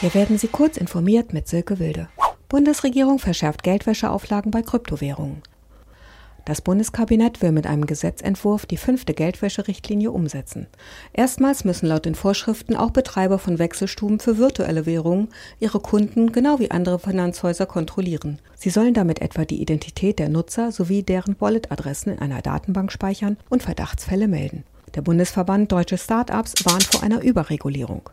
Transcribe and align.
Hier 0.00 0.14
werden 0.14 0.38
Sie 0.38 0.48
kurz 0.48 0.78
informiert 0.78 1.34
mit 1.34 1.46
Silke 1.46 1.78
Wilde. 1.78 2.08
Bundesregierung 2.48 3.18
verschärft 3.18 3.62
Geldwäscheauflagen 3.62 4.50
bei 4.50 4.62
Kryptowährungen. 4.62 5.42
Das 6.46 6.62
Bundeskabinett 6.62 7.42
will 7.42 7.52
mit 7.52 7.66
einem 7.66 7.84
Gesetzentwurf 7.84 8.64
die 8.64 8.78
fünfte 8.78 9.12
Geldwäscherichtlinie 9.12 10.10
umsetzen. 10.10 10.68
Erstmals 11.12 11.66
müssen 11.66 11.86
laut 11.86 12.06
den 12.06 12.14
Vorschriften 12.14 12.76
auch 12.76 12.92
Betreiber 12.92 13.38
von 13.38 13.58
Wechselstuben 13.58 14.20
für 14.20 14.38
virtuelle 14.38 14.86
Währungen 14.86 15.28
ihre 15.58 15.80
Kunden 15.80 16.32
genau 16.32 16.58
wie 16.60 16.70
andere 16.70 16.98
Finanzhäuser 16.98 17.66
kontrollieren. 17.66 18.38
Sie 18.54 18.70
sollen 18.70 18.94
damit 18.94 19.20
etwa 19.20 19.44
die 19.44 19.60
Identität 19.60 20.18
der 20.18 20.30
Nutzer 20.30 20.72
sowie 20.72 21.02
deren 21.02 21.38
Wallet-Adressen 21.38 22.14
in 22.14 22.20
einer 22.20 22.40
Datenbank 22.40 22.90
speichern 22.90 23.36
und 23.50 23.62
Verdachtsfälle 23.62 24.28
melden. 24.28 24.64
Der 24.94 25.02
Bundesverband 25.02 25.70
Deutsche 25.70 25.98
Start-ups 25.98 26.54
warnt 26.64 26.84
vor 26.84 27.02
einer 27.02 27.20
Überregulierung. 27.20 28.08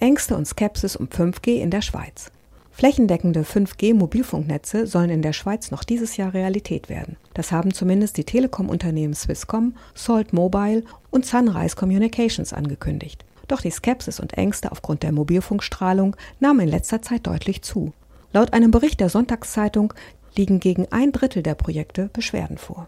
Ängste 0.00 0.36
und 0.36 0.46
Skepsis 0.46 0.94
um 0.96 1.06
5G 1.06 1.60
in 1.60 1.70
der 1.70 1.82
Schweiz. 1.82 2.30
Flächendeckende 2.70 3.42
5G-Mobilfunknetze 3.42 4.86
sollen 4.86 5.10
in 5.10 5.22
der 5.22 5.32
Schweiz 5.32 5.72
noch 5.72 5.82
dieses 5.82 6.16
Jahr 6.16 6.32
Realität 6.32 6.88
werden. 6.88 7.16
Das 7.34 7.50
haben 7.50 7.74
zumindest 7.74 8.16
die 8.16 8.24
Telekom-Unternehmen 8.24 9.14
Swisscom, 9.14 9.74
Salt 9.94 10.32
Mobile 10.32 10.84
und 11.10 11.26
Sunrise 11.26 11.74
Communications 11.74 12.52
angekündigt. 12.52 13.24
Doch 13.48 13.60
die 13.60 13.72
Skepsis 13.72 14.20
und 14.20 14.34
Ängste 14.34 14.70
aufgrund 14.70 15.02
der 15.02 15.10
Mobilfunkstrahlung 15.10 16.14
nahmen 16.38 16.60
in 16.60 16.68
letzter 16.68 17.02
Zeit 17.02 17.26
deutlich 17.26 17.62
zu. 17.62 17.92
Laut 18.32 18.52
einem 18.52 18.70
Bericht 18.70 19.00
der 19.00 19.08
Sonntagszeitung 19.08 19.92
liegen 20.36 20.60
gegen 20.60 20.86
ein 20.92 21.10
Drittel 21.10 21.42
der 21.42 21.56
Projekte 21.56 22.10
Beschwerden 22.12 22.58
vor. 22.58 22.86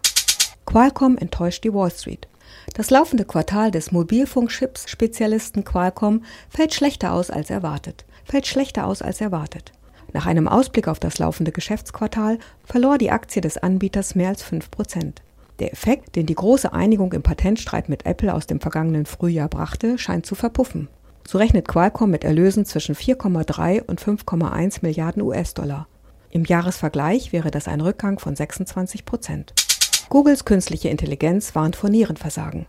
Qualcomm 0.65 1.17
enttäuscht 1.17 1.65
die 1.65 1.73
Wall 1.73 1.91
Street. 1.91 2.29
Das 2.73 2.89
laufende 2.89 3.25
Quartal 3.25 3.71
des 3.71 3.91
Mobilfunkchips-Spezialisten 3.91 5.63
Qualcomm 5.63 6.23
fällt 6.49 6.73
schlechter 6.73 7.13
aus 7.13 7.29
als 7.29 7.49
erwartet. 7.49 8.05
Fällt 8.23 8.47
schlechter 8.47 8.85
aus 8.85 9.01
als 9.01 9.21
erwartet. 9.21 9.71
Nach 10.13 10.25
einem 10.25 10.47
Ausblick 10.47 10.87
auf 10.87 10.99
das 10.99 11.19
laufende 11.19 11.51
Geschäftsquartal 11.51 12.39
verlor 12.63 12.97
die 12.97 13.11
Aktie 13.11 13.41
des 13.41 13.57
Anbieters 13.57 14.15
mehr 14.15 14.29
als 14.29 14.43
5 14.43 14.69
Prozent. 14.71 15.21
Der 15.59 15.71
Effekt, 15.71 16.15
den 16.15 16.25
die 16.25 16.35
große 16.35 16.73
Einigung 16.73 17.13
im 17.13 17.21
Patentstreit 17.21 17.87
mit 17.87 18.05
Apple 18.05 18.33
aus 18.33 18.47
dem 18.47 18.59
vergangenen 18.59 19.05
Frühjahr 19.05 19.47
brachte, 19.47 19.97
scheint 19.97 20.25
zu 20.25 20.35
verpuffen. 20.35 20.87
So 21.27 21.37
rechnet 21.37 21.67
Qualcomm 21.67 22.09
mit 22.09 22.23
Erlösen 22.23 22.65
zwischen 22.65 22.95
4,3 22.95 23.83
und 23.83 24.01
5,1 24.01 24.79
Milliarden 24.81 25.21
US-Dollar. 25.21 25.87
Im 26.31 26.45
Jahresvergleich 26.45 27.31
wäre 27.31 27.51
das 27.51 27.67
ein 27.67 27.81
Rückgang 27.81 28.17
von 28.17 28.35
26 28.35 29.05
Prozent. 29.05 29.53
Googles 30.11 30.43
künstliche 30.43 30.89
Intelligenz 30.89 31.55
warnt 31.55 31.77
vor 31.77 31.89
Nierenversagen. 31.89 32.65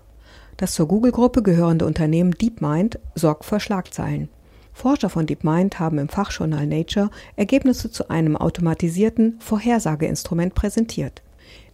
Das 0.58 0.74
zur 0.74 0.86
Google-Gruppe 0.86 1.42
gehörende 1.42 1.86
Unternehmen 1.86 2.30
DeepMind 2.30 3.00
sorgt 3.16 3.44
vor 3.44 3.58
Schlagzeilen. 3.58 4.28
Forscher 4.72 5.10
von 5.10 5.26
DeepMind 5.26 5.80
haben 5.80 5.98
im 5.98 6.08
Fachjournal 6.08 6.68
Nature 6.68 7.10
Ergebnisse 7.34 7.90
zu 7.90 8.10
einem 8.10 8.36
automatisierten 8.36 9.40
Vorhersageinstrument 9.40 10.54
präsentiert. 10.54 11.22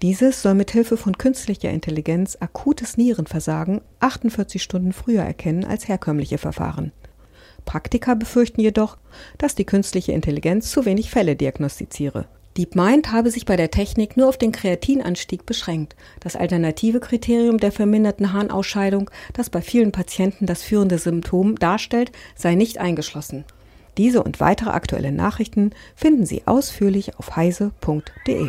Dieses 0.00 0.40
soll 0.40 0.54
mit 0.54 0.70
Hilfe 0.70 0.96
von 0.96 1.18
künstlicher 1.18 1.68
Intelligenz 1.68 2.38
akutes 2.40 2.96
Nierenversagen 2.96 3.82
48 4.00 4.62
Stunden 4.62 4.94
früher 4.94 5.22
erkennen 5.22 5.66
als 5.66 5.86
herkömmliche 5.86 6.38
Verfahren. 6.38 6.92
Praktiker 7.66 8.16
befürchten 8.16 8.62
jedoch, 8.62 8.96
dass 9.36 9.54
die 9.54 9.66
künstliche 9.66 10.12
Intelligenz 10.12 10.70
zu 10.70 10.86
wenig 10.86 11.10
Fälle 11.10 11.36
diagnostiziere. 11.36 12.24
DeepMind 12.58 13.12
habe 13.12 13.30
sich 13.30 13.46
bei 13.46 13.56
der 13.56 13.70
Technik 13.70 14.16
nur 14.16 14.28
auf 14.28 14.36
den 14.36 14.50
Kreatinanstieg 14.50 15.46
beschränkt. 15.46 15.94
Das 16.18 16.34
alternative 16.34 16.98
Kriterium 16.98 17.58
der 17.58 17.70
verminderten 17.70 18.32
Harnausscheidung, 18.32 19.10
das 19.32 19.48
bei 19.48 19.62
vielen 19.62 19.92
Patienten 19.92 20.46
das 20.46 20.64
führende 20.64 20.98
Symptom 20.98 21.54
darstellt, 21.54 22.10
sei 22.34 22.56
nicht 22.56 22.78
eingeschlossen. 22.78 23.44
Diese 23.96 24.22
und 24.24 24.40
weitere 24.40 24.70
aktuelle 24.70 25.12
Nachrichten 25.12 25.70
finden 25.94 26.26
Sie 26.26 26.42
ausführlich 26.46 27.16
auf 27.18 27.36
heise.de. 27.36 28.48